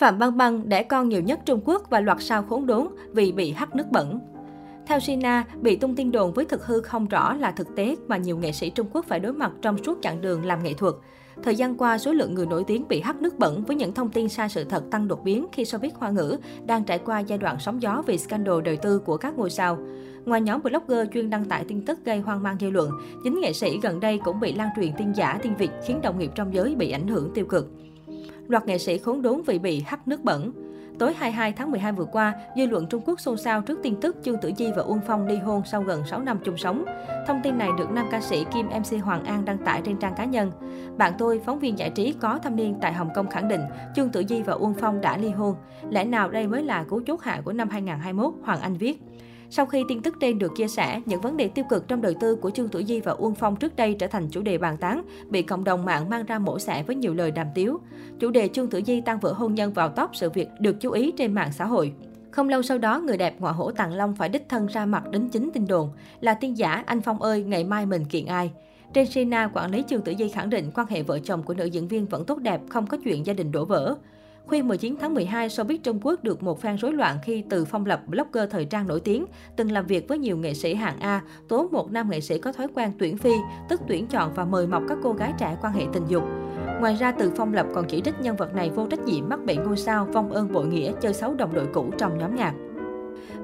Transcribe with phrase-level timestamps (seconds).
[0.00, 3.32] Phạm Băng Băng đẻ con nhiều nhất Trung Quốc và loạt sao khốn đốn vì
[3.32, 4.20] bị hắt nước bẩn.
[4.86, 8.16] Theo Sina, bị tung tin đồn với thực hư không rõ là thực tế mà
[8.16, 10.94] nhiều nghệ sĩ Trung Quốc phải đối mặt trong suốt chặng đường làm nghệ thuật.
[11.42, 14.10] Thời gian qua, số lượng người nổi tiếng bị hắt nước bẩn với những thông
[14.10, 16.36] tin sai sự thật tăng đột biến khi showbiz hoa ngữ
[16.66, 19.78] đang trải qua giai đoạn sóng gió vì scandal đời tư của các ngôi sao.
[20.24, 22.90] Ngoài nhóm blogger chuyên đăng tải tin tức gây hoang mang dư luận,
[23.24, 26.18] chính nghệ sĩ gần đây cũng bị lan truyền tin giả, tin Việt khiến đồng
[26.18, 27.68] nghiệp trong giới bị ảnh hưởng tiêu cực.
[28.50, 30.52] Loạt nghệ sĩ khốn đốn vì bị hắt nước bẩn.
[30.98, 34.16] Tối 22 tháng 12 vừa qua, dư luận Trung Quốc xôn xao trước tin tức
[34.22, 36.84] Trương Tử Di và Uông Phong ly hôn sau gần 6 năm chung sống.
[37.26, 40.14] Thông tin này được nam ca sĩ Kim MC Hoàng An đăng tải trên trang
[40.16, 40.52] cá nhân.
[40.96, 43.60] Bạn tôi, phóng viên giải trí có thâm niên tại Hồng Kông khẳng định
[43.96, 45.56] Trương Tử Di và Uông Phong đã ly hôn.
[45.90, 49.02] Lẽ nào đây mới là cú chốt hạ của năm 2021, Hoàng Anh viết.
[49.52, 52.14] Sau khi tin tức trên được chia sẻ, những vấn đề tiêu cực trong đời
[52.20, 54.76] tư của Trương Tử Di và Uông Phong trước đây trở thành chủ đề bàn
[54.76, 57.80] tán, bị cộng đồng mạng mang ra mổ xẻ với nhiều lời đàm tiếu.
[58.18, 60.90] Chủ đề Trương Tử Di tăng vỡ hôn nhân vào top sự việc được chú
[60.90, 61.92] ý trên mạng xã hội.
[62.30, 65.10] Không lâu sau đó, người đẹp ngoại hổ Tàng Long phải đích thân ra mặt
[65.10, 68.50] đính chính tin đồn là tiên giả anh Phong ơi, ngày mai mình kiện ai.
[68.94, 71.64] Trên Sina, quản lý Trương Tử Di khẳng định quan hệ vợ chồng của nữ
[71.64, 73.96] diễn viên vẫn tốt đẹp, không có chuyện gia đình đổ vỡ.
[74.50, 77.86] Khuya 19 tháng 12, showbiz Trung Quốc được một fan rối loạn khi từ phong
[77.86, 79.26] lập blogger thời trang nổi tiếng,
[79.56, 82.52] từng làm việc với nhiều nghệ sĩ hạng A, tố một nam nghệ sĩ có
[82.52, 83.30] thói quen tuyển phi,
[83.68, 86.24] tức tuyển chọn và mời mọc các cô gái trẻ quan hệ tình dục.
[86.80, 89.44] Ngoài ra, từ phong lập còn chỉ trích nhân vật này vô trách nhiệm mắc
[89.44, 92.54] bệnh ngôi sao, vong ơn bội nghĩa, chơi xấu đồng đội cũ trong nhóm nhạc.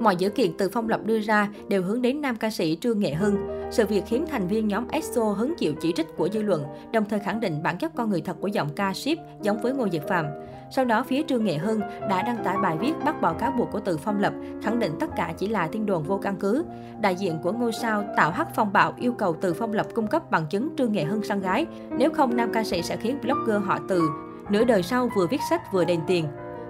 [0.00, 3.00] Mọi dữ kiện từ Phong Lập đưa ra đều hướng đến nam ca sĩ Trương
[3.00, 3.36] Nghệ Hưng.
[3.70, 7.04] Sự việc khiến thành viên nhóm EXO hứng chịu chỉ trích của dư luận, đồng
[7.04, 9.88] thời khẳng định bản chất con người thật của giọng ca ship giống với Ngô
[9.88, 10.26] Diệt Phạm.
[10.70, 13.70] Sau đó, phía Trương Nghệ Hưng đã đăng tải bài viết bác bỏ cáo buộc
[13.72, 16.64] của Từ Phong Lập, khẳng định tất cả chỉ là tin đồn vô căn cứ.
[17.00, 20.06] Đại diện của ngôi sao Tạo Hắc Phong Bạo yêu cầu Từ Phong Lập cung
[20.06, 21.66] cấp bằng chứng Trương Nghệ Hưng săn gái.
[21.98, 24.08] Nếu không, nam ca sĩ sẽ khiến blogger họ Từ
[24.50, 26.26] nửa đời sau vừa viết sách vừa đền tiền.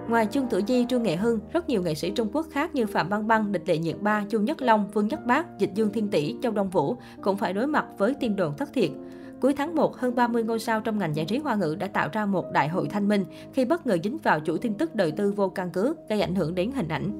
[0.09, 2.85] Ngoài Trương Tử Di, Trương Nghệ Hưng, rất nhiều nghệ sĩ Trung Quốc khác như
[2.85, 5.89] Phạm Băng Băng, Địch Lệ Nhiệt Ba, Chu Nhất Long, Vương Nhất Bác, Dịch Dương
[5.93, 8.89] Thiên Tỷ, Châu Đông Vũ cũng phải đối mặt với tin đồn thất thiệt.
[9.41, 12.09] Cuối tháng 1, hơn 30 ngôi sao trong ngành giải trí hoa ngữ đã tạo
[12.11, 15.11] ra một đại hội thanh minh khi bất ngờ dính vào chủ tin tức đời
[15.11, 17.11] tư vô căn cứ, gây ảnh hưởng đến hình ảnh.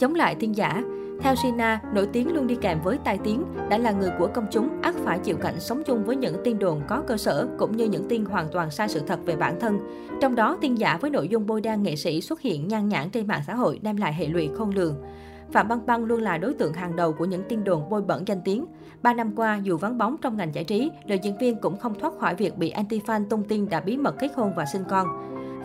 [0.00, 0.82] Chống lại tin giả,
[1.20, 4.46] theo Sina, nổi tiếng luôn đi kèm với tai tiếng, đã là người của công
[4.50, 7.76] chúng, ắt phải chịu cảnh sống chung với những tin đồn có cơ sở cũng
[7.76, 9.78] như những tin hoàn toàn sai sự thật về bản thân.
[10.20, 13.10] Trong đó, tin giả với nội dung bôi đen nghệ sĩ xuất hiện nhan nhản
[13.10, 14.96] trên mạng xã hội đem lại hệ lụy khôn lường.
[15.52, 18.22] Phạm Băng Băng luôn là đối tượng hàng đầu của những tin đồn bôi bẩn
[18.26, 18.66] danh tiếng.
[19.02, 21.98] Ba năm qua, dù vắng bóng trong ngành giải trí, nữ diễn viên cũng không
[22.00, 25.06] thoát khỏi việc bị anti-fan tung tin đã bí mật kết hôn và sinh con.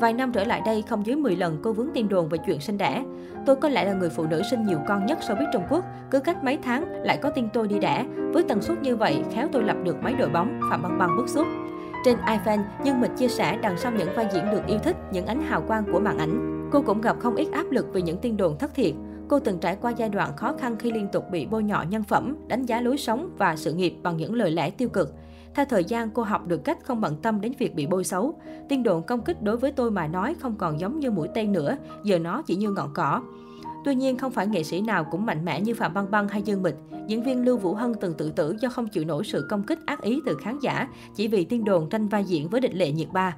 [0.02, 2.60] Vài năm trở lại đây, không dưới 10 lần cô vướng tin đồn về chuyện
[2.60, 3.04] sinh đẻ.
[3.46, 5.86] Tôi có lẽ là người phụ nữ sinh nhiều con nhất so với Trung Quốc.
[6.12, 8.06] Cứ cách mấy tháng lại có tin tôi đi đẻ.
[8.34, 11.18] Với tần suất như vậy, khéo tôi lập được mấy đội bóng, Phạm Băng Băng
[11.18, 11.48] bức xúc.
[12.06, 15.26] Trên iFan, nhân Mịch chia sẻ đằng sau những vai diễn được yêu thích, những
[15.26, 16.70] ánh hào quang của màn ảnh.
[16.72, 18.94] Cô cũng gặp không ít áp lực vì những tin đồn thất thiệt.
[19.28, 22.04] Cô từng trải qua giai đoạn khó khăn khi liên tục bị bôi nhọ nhân
[22.04, 25.14] phẩm, đánh giá lối sống và sự nghiệp bằng những lời lẽ tiêu cực.
[25.56, 28.40] Theo thời gian, cô học được cách không bận tâm đến việc bị bôi xấu.
[28.70, 31.52] Tiên đồn công kích đối với tôi mà nói không còn giống như mũi tên
[31.52, 33.22] nữa, giờ nó chỉ như ngọn cỏ.
[33.86, 36.42] Tuy nhiên, không phải nghệ sĩ nào cũng mạnh mẽ như Phạm Băng Băng hay
[36.42, 36.76] Dương Mịch.
[37.08, 39.80] Diễn viên Lưu Vũ Hân từng tự tử do không chịu nổi sự công kích
[39.86, 42.92] ác ý từ khán giả chỉ vì tiên đồn tranh vai diễn với địch lệ
[42.92, 43.36] nhiệt ba.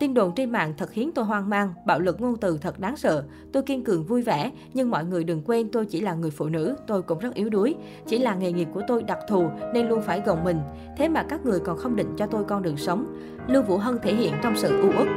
[0.00, 2.96] Tin đồn trên mạng thật khiến tôi hoang mang, bạo lực ngôn từ thật đáng
[2.96, 3.24] sợ.
[3.52, 6.48] Tôi kiên cường vui vẻ, nhưng mọi người đừng quên tôi chỉ là người phụ
[6.48, 7.74] nữ, tôi cũng rất yếu đuối.
[8.06, 10.60] Chỉ là nghề nghiệp của tôi đặc thù nên luôn phải gồng mình.
[10.96, 13.16] Thế mà các người còn không định cho tôi con đường sống.
[13.48, 15.08] Lưu Vũ Hân thể hiện trong sự u uất.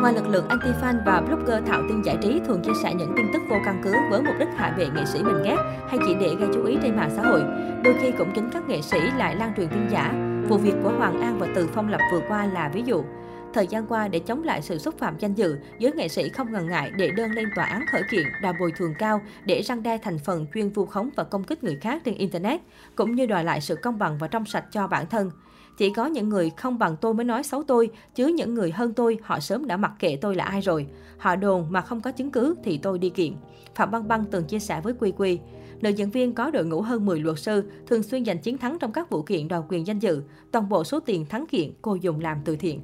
[0.00, 3.26] Ngoài lực lượng anti-fan và blogger thạo tin giải trí thường chia sẻ những tin
[3.32, 5.56] tức vô căn cứ với mục đích hạ bệ nghệ sĩ mình ghét
[5.88, 7.42] hay chỉ để gây chú ý trên mạng xã hội,
[7.84, 10.14] đôi khi cũng chính các nghệ sĩ lại lan truyền tin giả.
[10.48, 13.02] Vụ việc của Hoàng An và Từ Phong Lập vừa qua là ví dụ.
[13.54, 16.52] Thời gian qua, để chống lại sự xúc phạm danh dự, giới nghệ sĩ không
[16.52, 19.82] ngần ngại để đơn lên tòa án khởi kiện đòi bồi thường cao để răng
[19.82, 22.60] đe thành phần chuyên vu khống và công kích người khác trên Internet,
[22.96, 25.30] cũng như đòi lại sự công bằng và trong sạch cho bản thân.
[25.78, 28.94] Chỉ có những người không bằng tôi mới nói xấu tôi, chứ những người hơn
[28.94, 30.86] tôi, họ sớm đã mặc kệ tôi là ai rồi.
[31.18, 33.34] Họ đồn mà không có chứng cứ thì tôi đi kiện.
[33.74, 35.38] Phạm Băng Băng từng chia sẻ với Quy Quy.
[35.80, 38.78] Nữ diễn viên có đội ngũ hơn 10 luật sư, thường xuyên giành chiến thắng
[38.78, 40.22] trong các vụ kiện đòi quyền danh dự.
[40.50, 42.80] Toàn bộ số tiền thắng kiện cô dùng làm từ thiện.